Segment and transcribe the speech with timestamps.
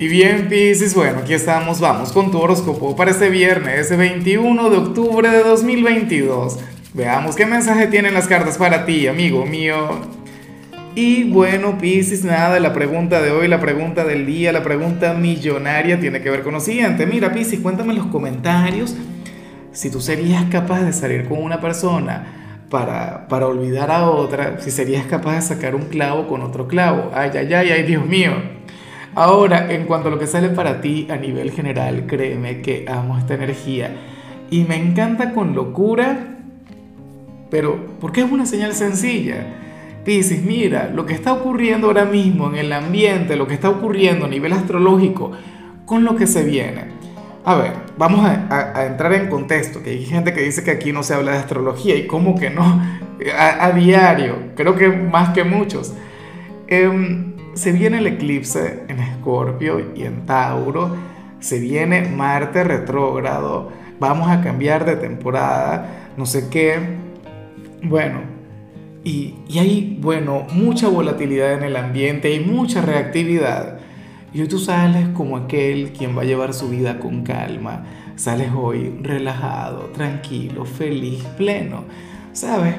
[0.00, 4.70] Y bien, Piscis, bueno, aquí estamos, vamos con tu horóscopo para este viernes, ese 21
[4.70, 6.58] de octubre de 2022.
[6.94, 10.00] Veamos qué mensaje tienen las cartas para ti, amigo mío.
[10.94, 16.00] Y bueno, Piscis, nada, la pregunta de hoy, la pregunta del día, la pregunta millonaria
[16.00, 17.04] tiene que ver con lo siguiente.
[17.04, 18.96] Mira, Piscis, cuéntame en los comentarios
[19.72, 24.70] si tú serías capaz de salir con una persona para, para olvidar a otra, si
[24.70, 27.10] serías capaz de sacar un clavo con otro clavo.
[27.12, 28.32] Ay, ay, ay, ay, Dios mío.
[29.14, 33.18] Ahora, en cuanto a lo que sale para ti a nivel general, créeme que amo
[33.18, 33.90] esta energía
[34.50, 36.38] y me encanta con locura,
[37.50, 39.46] pero porque es una señal sencilla.
[40.04, 44.26] Piscis, mira, lo que está ocurriendo ahora mismo en el ambiente, lo que está ocurriendo
[44.26, 45.32] a nivel astrológico,
[45.84, 47.00] con lo que se viene.
[47.44, 51.02] A ver, vamos a, entrar en contexto, que hay gente que dice que aquí no
[51.02, 52.62] se habla de astrología y cómo que no,
[53.36, 55.94] a, diario, creo que más que muchos.
[56.68, 60.96] Eh, se viene el eclipse en Escorpio y en Tauro,
[61.40, 66.78] se viene Marte retrógrado, vamos a cambiar de temporada, no sé qué.
[67.82, 68.20] Bueno,
[69.02, 73.78] y, y, hay, bueno, mucha volatilidad en el ambiente y mucha reactividad.
[74.32, 77.84] Y hoy tú sales como aquel quien va a llevar su vida con calma.
[78.16, 81.84] Sales hoy relajado, tranquilo, feliz, pleno.
[82.32, 82.76] ¿Sabes?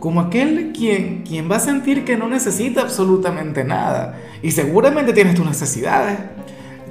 [0.00, 4.18] Como aquel quien, quien va a sentir que no necesita absolutamente nada.
[4.42, 6.18] Y seguramente tienes tus necesidades.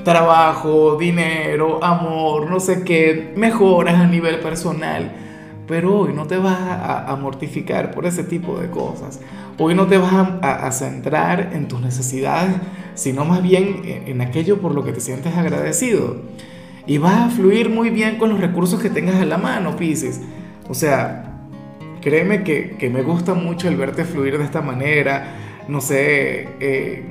[0.03, 5.11] Trabajo, dinero, amor, no sé qué, mejoras a nivel personal.
[5.67, 9.19] Pero hoy no te vas a, mortificar por ese tipo de cosas.
[9.57, 12.55] Hoy no te vas a, centrar en tus necesidades,
[12.93, 16.17] sino más bien en, en aquello por lo que te sientes agradecido.
[16.85, 20.21] Y vas a fluir muy bien con los recursos que tengas a la mano, Pisces.
[20.67, 21.28] O sea,
[22.01, 25.35] Créeme que, me gusta mucho el verte fluir de esta manera,
[25.67, 27.03] no sé, eh,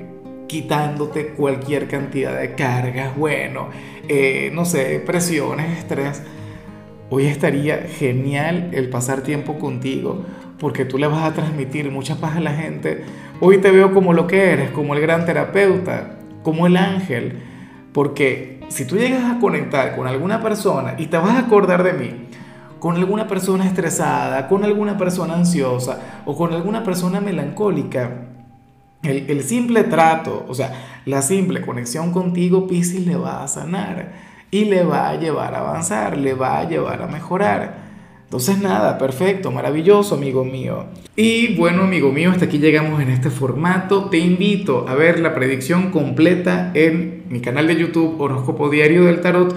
[0.47, 3.69] quitándote cualquier cantidad de cargas, bueno,
[4.09, 6.22] eh, no sé, presiones, estrés.
[7.11, 10.25] Hoy estaría genial el pasar tiempo contigo
[10.59, 13.04] porque tú le vas a transmitir mucha paz a la gente.
[13.41, 17.38] Hoy te veo como lo que eres, como el gran terapeuta, como el ángel,
[17.93, 21.93] porque si tú llegas a conectar con alguna persona y te vas a acordar de
[21.93, 22.28] mí,
[22.78, 28.27] con alguna persona estresada, con alguna persona ansiosa o con alguna persona melancólica,
[29.03, 34.12] el, simple trato, o sea, la simple conexión contigo, Piscis, le va a sanar
[34.50, 37.89] y le va a llevar a avanzar, le va a llevar a mejorar.
[38.25, 40.87] Entonces nada, perfecto, maravilloso, amigo mío.
[41.16, 44.10] Y bueno, amigo mío, hasta aquí llegamos en este formato.
[44.10, 49.21] Te invito a ver la predicción completa en mi canal de YouTube Horóscopo Diario del
[49.21, 49.56] Tarot